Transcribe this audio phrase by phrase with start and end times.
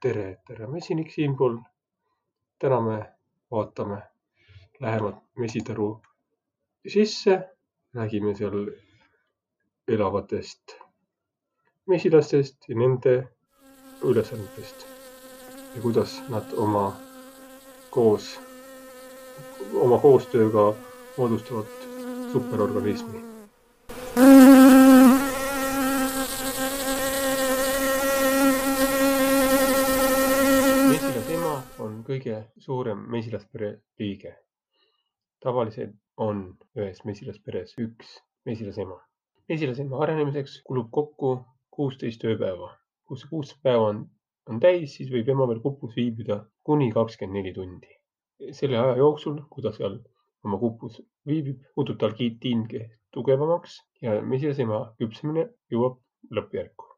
[0.00, 1.58] tere, tere, mesinik siinpool.
[2.58, 2.98] täna me
[3.50, 4.02] vaatame
[4.80, 6.02] lähemalt mesitaru
[6.86, 7.38] sisse,
[7.94, 8.70] räägime seal
[9.88, 10.78] elavatest
[11.88, 13.12] mesilastest ja nende
[14.04, 14.86] ülesannetest
[15.74, 16.92] ja kuidas nad oma
[17.90, 18.26] koos,
[19.74, 20.66] oma koostööga
[21.16, 21.72] moodustavad
[22.32, 23.24] superorganismi.
[30.90, 33.68] mesilasema on kõige suurem mesilaspere
[33.98, 34.34] liige.
[35.40, 36.40] tavaliselt on
[36.76, 38.98] ühes mesilasperes üks mesilasema.
[39.48, 41.30] mesilasema arenemiseks kulub kokku
[41.70, 42.68] kuusteist ööpäeva.
[43.06, 44.02] kui see kuusteist päeva on,
[44.50, 47.96] on täis, siis võib ema veel kupus viibida kuni kakskümmend neli tundi.
[48.52, 49.96] selle aja jooksul, kui ta seal
[50.44, 52.66] oma kupus viibib, muutub tal kiitiin
[53.10, 55.96] tugevamaks ja mesilasema küpsemine jõuab
[56.30, 56.92] lõppjärku.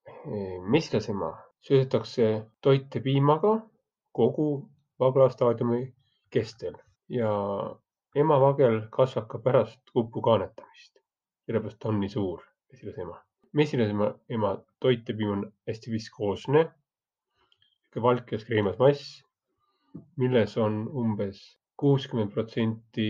[0.75, 1.31] mesilasema
[1.63, 3.61] söödetakse toite piimaga
[4.13, 4.51] kogu
[5.01, 5.81] vaglastaadiumi
[6.31, 6.77] kestel
[7.09, 7.31] ja
[8.15, 10.99] emavagel kasvab ka pärast kupu kaanetamist.
[11.47, 12.43] sellepärast ta on nii suur,
[12.73, 13.17] mesilasema.
[13.53, 16.63] mesilasema ema toitepiim on hästi viskoosne,
[18.03, 19.25] valkes kreemas mass,
[20.17, 21.41] milles on umbes
[21.77, 23.09] kuuskümmend protsenti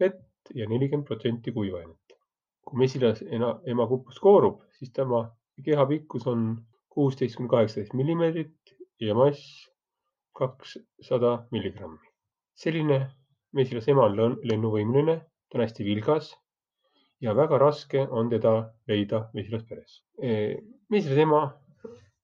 [0.00, 2.16] vett ja nelikümmend protsenti kuivainet.
[2.64, 3.22] kui mesilas
[3.66, 5.20] ema kupust koorub, siis tema
[5.64, 6.42] keha pikkus on
[6.92, 9.68] kuusteist kuni kaheksateist millimeetrit ja mass
[10.38, 12.06] kakssada milligrammi.
[12.58, 12.98] selline
[13.54, 15.16] mesilasema on lennuvõimeline,
[15.48, 16.32] ta on hästi vilgas
[17.20, 18.52] ja väga raske on teda
[18.88, 20.02] leida mesilasperes.
[20.90, 21.42] mesilasema,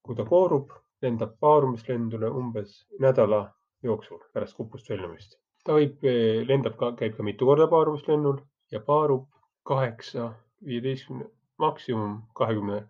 [0.03, 3.45] kui ta koorub, lendab paarumislendule umbes nädala
[3.83, 5.39] jooksul pärast kupust väljumist.
[5.65, 6.03] ta võib,
[6.49, 8.43] lendab ka, käib ka mitu korda paarumislennul
[8.73, 9.29] ja paarub
[9.63, 10.33] kaheksa,
[10.67, 12.85] viieteistkümne, maksimum kahekümne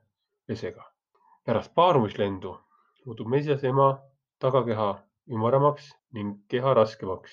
[0.46, 0.94] pesega
[1.44, 2.56] pärast paarumislendu
[3.04, 3.98] muutub mesilasema
[4.40, 4.88] tagakeha
[5.30, 7.32] ümaramaks ning keha raskemaks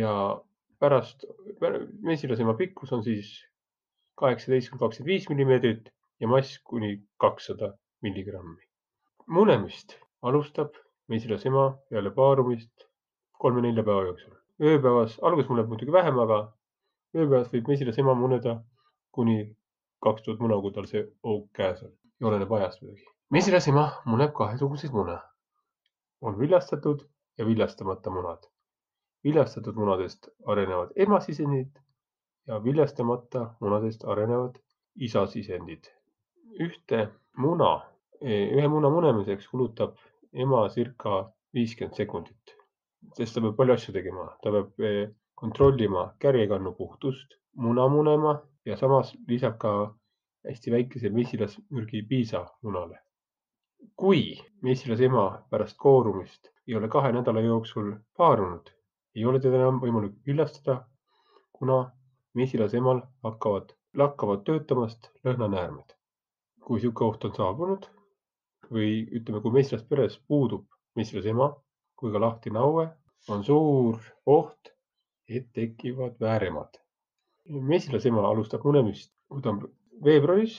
[0.00, 0.12] ja
[0.78, 1.24] pärast,
[2.02, 3.30] mesilasema pikkus on siis
[4.20, 5.90] kaheksateist kuni kakskümmend viis millimeetrit
[6.20, 7.72] ja mass kuni kakssada
[8.02, 8.62] milligrammi.
[9.26, 10.76] munemist alustab
[11.08, 12.86] mesilasema peale paarumist
[13.38, 14.36] kolme-nelja päeva jooksul.
[14.62, 16.38] ööpäevas, alguses muneb muidugi vähem, aga
[17.16, 18.60] ööpäevas võib mesilasema muneda
[19.12, 19.56] kuni
[20.00, 21.92] kaks tuhat muna, kui tal see hoog käes on
[22.30, 25.18] oleneb ajast muidugi mesilasema muneb kahesuguseid mune.
[26.20, 27.00] on viljastatud
[27.38, 28.46] ja viljastamata munad.
[29.24, 31.78] viljastatud munadest arenevad emasisendid
[32.46, 34.58] ja viljastamata munadest arenevad
[35.08, 35.86] isasisendid.
[36.60, 37.70] ühte muna,
[38.22, 39.96] ühe muna munemiseks kulutab
[40.32, 41.14] ema circa
[41.54, 42.54] viiskümmend sekundit,
[43.16, 44.84] sest ta peab palju asju tegema, ta peab
[45.34, 49.72] kontrollima kärjekannu puhtust, muna munema ja samas lisab ka
[50.46, 53.04] hästi väikese mesilasmürgi piisa munale
[53.96, 54.22] kui
[54.62, 58.70] mesilasema pärast koorumist ei ole kahe nädala jooksul paarunud,
[59.16, 60.76] ei ole teda enam võimalik viljastada,
[61.52, 61.78] kuna
[62.40, 65.96] mesilasemal hakkavad, lakkavad töötamast lõhnanäärmed.
[66.64, 67.86] kui niisugune oht on saabunud
[68.72, 70.64] või ütleme, kui mesilasperes puudub
[70.96, 71.50] mesilasema
[72.00, 72.86] kui ka lahtine aue,
[73.28, 74.00] on suur
[74.36, 74.72] oht,
[75.28, 76.80] et tekivad vääremad.
[77.72, 79.60] mesilasema alustab munemist, kui ta on
[80.04, 80.56] veebruaris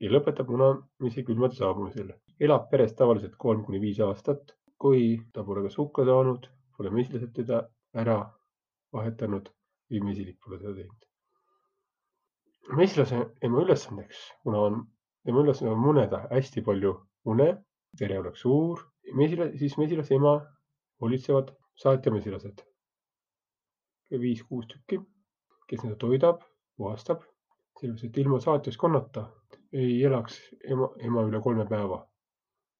[0.00, 4.54] ja lõpetab munamise külmade saabumisel elab peres tavaliselt kolm kuni viis aastat.
[4.78, 6.42] kui ta pole kas hukka saanud,
[6.76, 7.62] pole mesilased teda
[7.96, 8.16] ära
[8.92, 9.46] vahetanud
[9.90, 11.06] või mesilik pole seda teinud.
[12.80, 14.82] mesilase ema ülesandeks, kuna on,
[15.24, 16.92] tema ülesanne on muneda hästi palju
[17.24, 17.46] mune,
[17.98, 18.82] pere oleks suur,
[19.20, 20.34] mesila, siis mesilase ema
[21.00, 22.60] hoolitsevad saatjamesilased.
[24.26, 25.00] viis-kuus tükki,
[25.68, 26.44] kes neid toidab,
[26.76, 27.24] puhastab,
[27.80, 29.24] sellepärast et ilma saatjaskonnata
[29.72, 30.36] ei elaks
[30.68, 32.04] ema, ema üle kolme päeva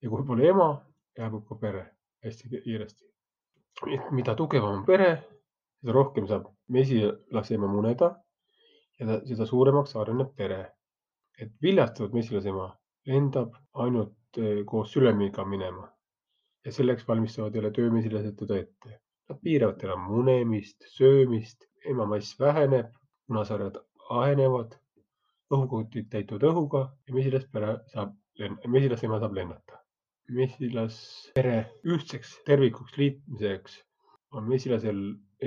[0.02, 0.68] ja kui pole ema,
[1.18, 1.84] jääb ka pere
[2.24, 3.04] hästi kiiresti.
[4.10, 5.10] mida tugevam on pere,
[5.80, 6.46] seda rohkem saab
[6.76, 8.08] mesilasema muneda
[9.00, 10.60] ja seda suuremaks areneb pere.
[11.40, 12.66] et viljastatud mesilasema
[13.06, 15.88] lendab ainult eh, koos sülemiga minema
[16.64, 19.00] ja selleks valmistavad jälle töömesilased teda ette.
[19.28, 22.88] Nad piiravad teda munemist, söömist, emamass väheneb,
[23.28, 23.76] munasarjad
[24.08, 24.78] ahenevad,
[25.52, 28.14] õhukotid täituvad õhuga ja mesilaspere saab,
[28.66, 29.85] mesilasema saab lennata
[30.28, 31.56] mesilaspere
[31.86, 33.76] ühtseks tervikuks liitmiseks
[34.32, 34.98] on mesilasel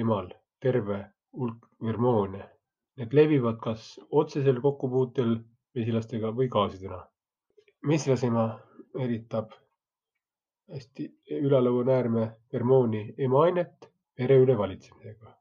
[0.01, 0.29] emal
[0.63, 0.99] terve
[1.35, 2.43] hulk fermoone.
[2.99, 5.37] Need levivad kas otsesel kokkupuutel
[5.75, 6.99] mesilastega või gaasidena.
[7.87, 8.45] mesilasema
[8.99, 9.53] eritab
[10.69, 11.05] hästi
[11.39, 15.35] ülalõunäärme fermooni emaainet pere üle valitsemisega.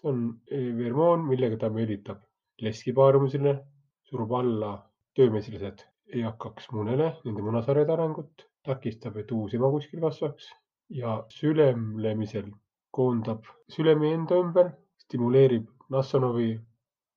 [0.00, 2.20] see on fermoon, millega ta meelitab
[2.60, 3.54] leskipaarumisele,
[4.10, 4.72] surub alla
[5.14, 10.50] töömesilased ei hakkaks munele, nende munasarjade arengut takistab, et uus ema kuskil kasvaks
[10.92, 12.50] ja sülemlemisel
[12.92, 14.74] koondab sülemi enda ümber,
[15.04, 16.50] stimuleerib Nassonovi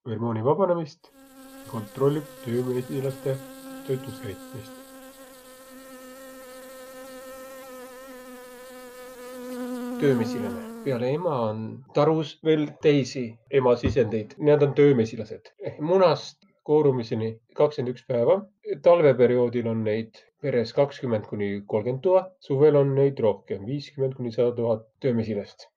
[0.07, 1.11] hormooni vabanemist,
[1.71, 3.37] kontrollib töömesilaste
[3.87, 4.81] toitluskäitumist.
[9.99, 10.63] töömesilane.
[10.83, 11.61] peale ema on
[11.93, 15.53] tarus veel teisi ema sisendeid, need on töömesilased.
[15.79, 17.29] munast koorumiseni
[17.59, 18.35] kakskümmend üks päeva.
[18.87, 24.55] talveperioodil on neid peres kakskümmend kuni kolmkümmend tuhat, suvel on neid rohkem, viiskümmend kuni sada
[24.61, 25.67] tuhat töömesilast.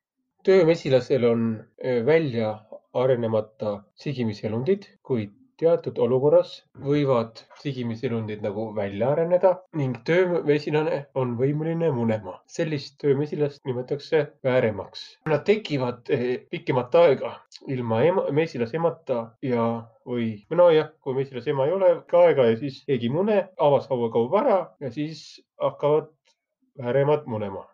[0.48, 1.44] töömesilasel on
[2.12, 2.54] välja
[3.04, 3.74] arenemata
[4.04, 6.52] sigimiselundid, kuid teatud olukorras
[6.84, 12.38] võivad sigimiselundid nagu välja areneda ning töömesilane on võimeline munema.
[12.46, 15.04] sellist töömesilast nimetatakse vääremaks.
[15.26, 17.32] Nad tekivad eh, pikemat aega
[17.66, 19.64] ilma ema, mesilasemata ja,
[20.06, 24.60] või nojah, kui mesilasema ei ole ka aega ja siis keegi mune, avasaua kaob ära
[24.80, 25.24] ja siis
[25.62, 26.12] hakkavad
[26.78, 27.66] vääremad munema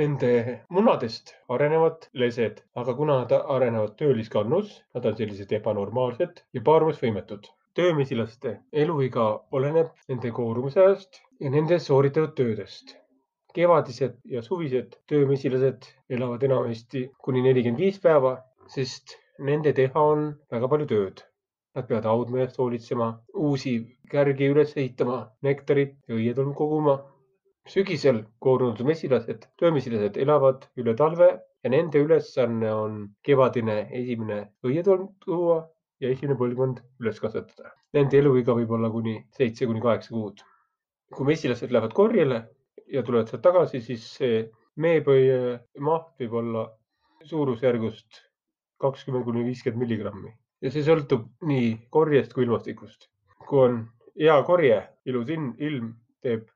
[0.00, 0.28] Nende
[0.72, 7.50] munadest arenevad lesed, aga kuna nad arenevad tööliskannus, nad on sellised ebanormaalsed ja paarumisvõimetud.
[7.80, 8.54] töömesilaste
[8.84, 9.26] eluiga
[9.58, 12.96] oleneb nende koorumise ajast ja nende sooritatud töödest.
[13.58, 18.34] kevadised ja suvised töömesilased elavad enamasti kuni nelikümmend viis päeva,
[18.78, 19.18] sest
[19.50, 21.24] nende teha on väga palju tööd.
[21.76, 23.76] Nad peavad haudme eest hoolitsema, uusi
[24.16, 27.00] kärgi üles ehitama, nektarit ja õietolmu koguma
[27.70, 31.28] sügisel koorunud mesilased, töömesilased elavad üle talve
[31.62, 35.60] ja nende ülesanne on kevadine esimene õietolm tuua
[36.02, 37.70] ja esimene põlvkond üles kasvatada.
[37.94, 40.42] Nende eluiga võib olla kuni seitse kuni kaheksa kuud.
[41.12, 42.38] kui mesilased lähevad korjele
[42.88, 44.38] ja tulevad sealt tagasi, siis see
[44.80, 46.62] meepõie maht võib olla
[47.28, 48.22] suurusjärgust
[48.80, 50.32] kakskümmend kuni viiskümmend milligrammi
[50.62, 53.10] ja see sõltub nii korjest kui ilmastikust.
[53.46, 53.78] kui on
[54.18, 55.92] hea korje, ilus ilm
[56.22, 56.48] teeb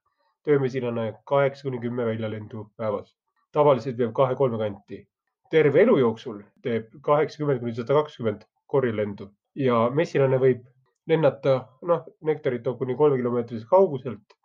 [0.47, 3.15] töömesilane kaheksa kuni kümme väljalendu päevas.
[3.53, 5.07] tavaliselt jääb kahe-kolme kanti.
[5.51, 10.65] terve elu jooksul teeb kaheksakümmend kuni sada kakskümmend korjelendu ja mesilane võib
[11.07, 11.55] lennata,
[11.91, 14.37] noh, nektarit toob kuni kolme kilomeetrise kauguselt.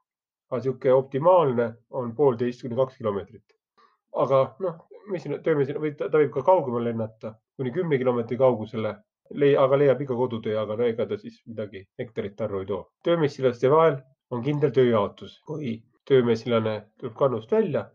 [0.52, 3.56] aga niisugune optimaalne on poolteist kuni kaks kilomeetrit.
[4.26, 8.96] aga noh, mesilane, töömesilane võib, ta võib ka kaugemale lennata kuni kümne kilomeetri kaugusele
[9.64, 12.82] aga leiab ikka kodutee, aga no ega ta siis midagi nektarit arvu ei too.
[13.04, 14.02] töömesilaste vahel
[14.32, 15.82] on kindel tööjaotus, kui
[16.12, 17.86] töömesilane tuleb kannust välja,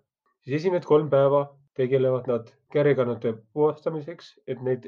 [0.44, 1.42] siis esimesed kolm päeva
[1.76, 4.86] tegelevad nad kärekannade puhastamiseks, et neid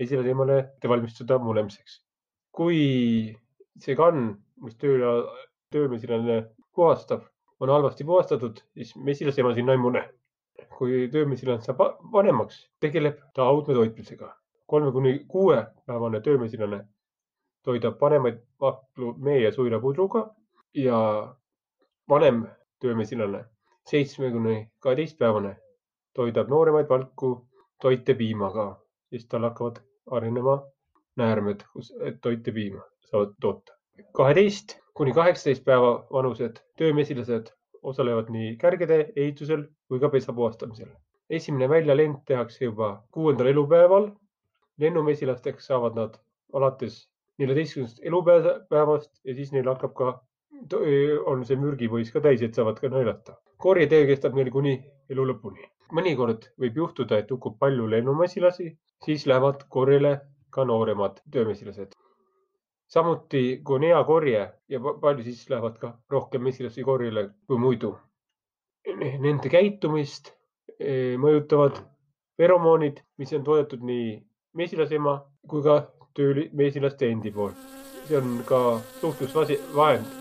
[0.00, 2.00] esile eemale ette valmistada munemiseks.
[2.54, 2.78] kui
[3.78, 4.32] see kann,
[4.62, 5.10] mis töö,
[5.70, 6.40] töömesilane
[6.74, 7.22] puhastab,
[7.60, 10.02] on halvasti puhastatud, siis mesilasema sinna ei mune.
[10.78, 11.82] kui töömesilane saab
[12.12, 14.34] vanemaks, tegeleb ta haudme toitmisega.
[14.66, 16.84] kolme kuni kuue päevane töömesilane
[17.66, 20.22] toidab vanemaid vahklu mee ja suilapudruga
[20.74, 21.00] ja
[22.08, 22.46] vanem
[22.80, 23.44] töömesilane,
[23.90, 25.56] seitsme kuni kaheteistpäevane,
[26.14, 27.30] toidab nooremaid valku
[27.82, 28.66] toitepiimaga,
[29.10, 29.80] siis tal hakkavad
[30.10, 30.56] arenema
[31.16, 31.92] näärmed, kus
[32.22, 33.72] toitepiima saavad toota.
[34.16, 40.88] kaheteist kuni kaheksateist päeva vanused töömesilased osalevad nii kärgede ehitusel kui ka pesa puhastamisel.
[41.30, 44.10] esimene väljalend tehakse juba kuuendal elupäeval.
[44.78, 46.18] lennumesilasteks saavad nad
[46.52, 50.12] alates neljateistkümnendast elupäevast ja siis neil hakkab ka
[51.26, 53.36] on see mürgipõis ka täis, et saavad ka naelata.
[53.60, 54.74] korjetee kestab neil kuni
[55.08, 55.64] elu lõpuni.
[55.92, 60.20] mõnikord võib juhtuda, et hukkub palju lennumasilasi, siis lähevad korjele
[60.50, 61.94] ka nooremad töömesilased.
[62.86, 67.96] samuti, kui on hea korje ja palju, siis lähevad ka rohkem mesilasi korjele kui muidu.
[69.20, 70.32] Nende käitumist
[70.78, 71.82] e, mõjutavad
[72.36, 74.16] feromoonid, mis on toodetud nii
[74.56, 75.82] mesilasema kui ka
[76.14, 77.56] töömesilaste endi poolt.
[78.08, 80.19] see on ka suhtlusvahend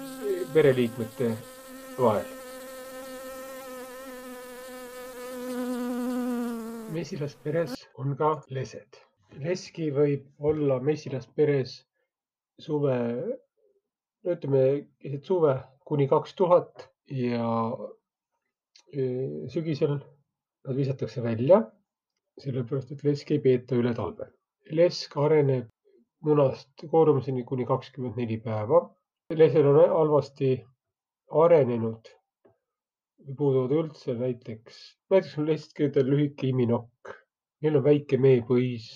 [0.53, 1.29] pereliikmete
[1.99, 2.25] vahel.
[6.89, 8.97] mesilasperes on ka lesed.
[9.43, 11.75] leski võib olla mesilasperes
[12.59, 12.95] suve,
[14.25, 14.63] no ütleme
[15.03, 15.53] keset suve
[15.85, 17.49] kuni kaks tuhat ja
[18.89, 19.03] e,
[19.53, 21.61] sügisel nad visatakse välja,
[22.41, 24.31] sellepärast et leski ei peeta üle talve.
[24.73, 25.69] lesk areneb
[26.25, 28.87] munast koorumiseni kuni kakskümmend neli päeva
[29.37, 30.55] lesel on halvasti
[31.29, 32.07] arenenud
[33.27, 34.77] või puuduvad üldse näiteks,
[35.11, 37.11] näiteks on leskedel lühike iminokk,
[37.61, 38.87] neil on väike meepõis,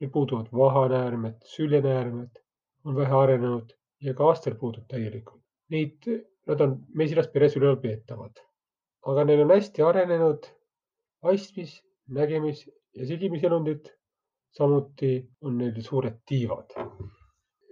[0.00, 2.42] neil puuduvad vahanäärmed, süljenäärmed
[2.84, 3.72] on vähe arenenud
[4.04, 5.40] ja ka aster puudub täielikult.
[5.72, 6.10] Neid,
[6.46, 8.42] nad on mesilasperes ülalpeetavad,
[9.08, 10.50] aga neil on hästi arenenud
[11.24, 11.78] astmis,
[12.08, 13.92] nägemis ja sigimiselundid.
[14.54, 15.08] samuti
[15.42, 16.70] on neil suured tiivad.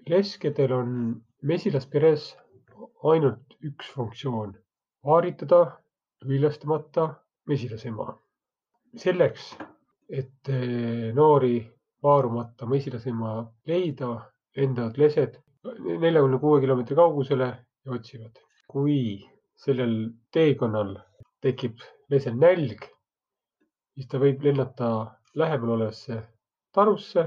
[0.09, 0.89] leskedel on
[1.43, 2.27] mesilasperes
[3.13, 4.53] ainult üks funktsioon
[5.03, 5.61] paaritada
[6.29, 7.09] viljastamata
[7.51, 8.07] mesilasema.
[8.97, 9.55] selleks,
[10.09, 11.57] et eh, noori
[12.03, 13.33] paarumata mesilasema
[13.67, 14.11] leida,
[14.57, 15.39] lendavad lesed
[16.05, 17.49] neljakümne kuue kilomeetri kaugusele
[17.85, 18.39] ja otsivad.
[18.69, 18.99] kui
[19.65, 19.95] sellel
[20.33, 20.95] teekonnal
[21.41, 21.81] tekib
[22.11, 22.85] lesel nälg,
[23.95, 24.89] siis ta võib lennata
[25.35, 26.23] lähemal olevasse
[26.73, 27.25] tarusse,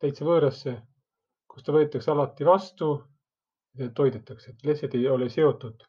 [0.00, 0.76] täitsa võõrasse,
[1.50, 2.90] kus ta võetakse alati vastu
[3.94, 5.82] toidetakse, et lesed ei ole seotud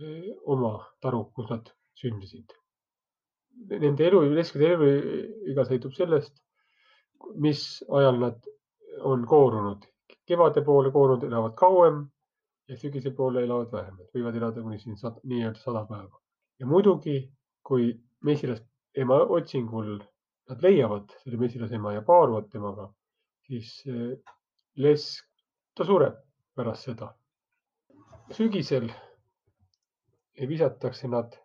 [0.00, 2.52] eh, oma taru, kus nad sündisid.
[3.72, 6.34] Nende elu, leskede eluiga sõltub sellest,
[7.40, 8.50] mis ajal nad
[9.08, 9.86] on koorunud.
[10.26, 12.00] kevade poole koorunud elavad kauem
[12.68, 16.20] ja sügise poole elavad vähem, et võivad elada kuni siin sad, nii-öelda sada päeva.
[16.60, 17.16] ja muidugi,
[17.62, 17.94] kui
[18.24, 19.96] mesilasema otsingul
[20.48, 22.90] nad leiavad selle mesilasema ja paaruvad temaga,
[23.46, 24.18] siis eh,
[24.76, 25.24] lesk,
[25.74, 26.25] ta sureb
[26.56, 27.12] pärast seda.
[28.32, 28.88] sügisel
[30.48, 31.36] visatakse nad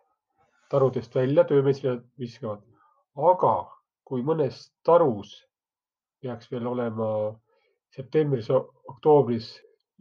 [0.70, 2.62] tarudest välja, töömesilased viskavad,
[3.16, 3.52] aga
[4.08, 5.34] kui mõnes tarus
[6.22, 7.08] peaks veel olema
[7.96, 9.52] septembris-oktoobris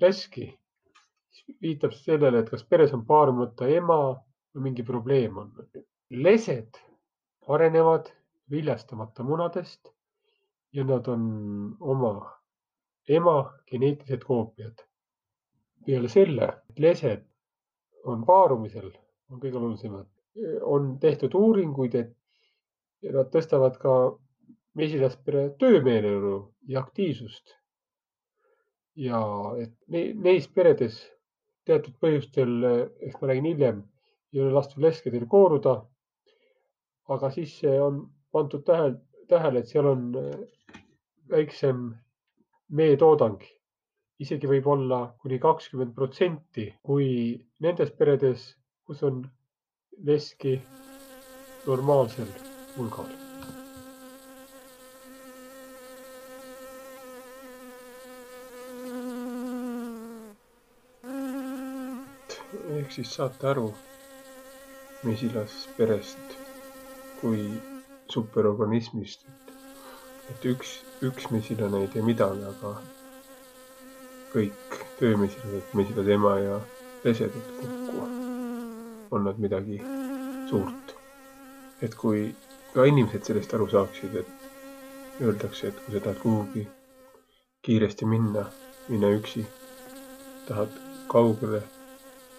[0.02, 0.48] leski,
[1.32, 4.00] siis viitab sellele, et kas peres on paarumata ema
[4.56, 5.52] või mingi probleem on.
[6.12, 6.78] lesed
[7.48, 8.10] arenevad
[8.52, 9.92] viljastamata munadest
[10.76, 11.24] ja nad on
[11.80, 12.12] oma
[13.08, 13.36] ema
[13.72, 14.84] geneetilised koopiad.
[15.86, 16.48] Peale selle,
[16.78, 17.24] lesed
[18.06, 18.90] on paarumisel,
[19.32, 20.08] on kõige olulisemad,
[20.66, 23.96] on tehtud uuringuid, et nad tõstavad ka
[24.78, 26.36] mesilaspere töömeeleolu
[26.68, 27.58] ja aktiivsust.
[28.96, 29.20] ja
[29.58, 30.98] et neis peredes
[31.66, 32.52] teatud põhjustel,
[33.08, 33.78] ehk ma räägin hiljem,
[34.34, 35.86] ei ole lastud leskedel kooruda.
[37.10, 40.12] aga siis on pandud tähele, tähele, et seal on
[41.30, 41.96] väiksem
[42.70, 43.42] meetoodang,
[44.22, 47.08] isegi võib olla kuni kakskümmend protsenti, kui
[47.66, 48.52] nendes peredes,
[48.86, 49.24] kus on
[50.06, 50.60] leski
[51.66, 52.30] normaalsel
[52.78, 53.10] hulgal.
[62.82, 63.68] Ehk siis saate aru
[65.06, 66.38] mesilasperest
[67.22, 67.44] kui
[68.12, 69.26] superorganismist,
[70.32, 72.74] et üks, üks mesilane ei tee midagi, aga
[74.34, 76.60] kõik töömesilased, mesilase ema ja
[77.04, 78.06] lesedad kokku
[79.12, 79.82] on nad midagi
[80.50, 80.96] suurt.
[81.82, 82.36] et kui
[82.74, 86.68] ka inimesed sellest aru saaksid, et öeldakse, et kui sa tahad kuhugi
[87.66, 88.46] kiiresti minna,
[88.90, 89.46] mine üksi.
[90.48, 91.64] tahad kaugele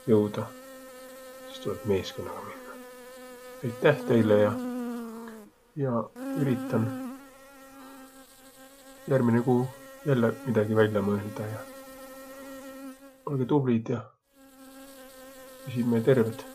[0.06, 0.46] jõuda,
[1.48, 2.78] siis tuleb meeskonnaga minna.
[3.64, 4.52] aitäh teile ja,
[5.76, 6.04] ja
[6.40, 6.88] üritan
[9.08, 9.66] järgmine kuu
[10.06, 11.71] jälle midagi välja mõelda ja
[13.32, 14.02] olge tublid ja
[15.64, 16.51] püsime terved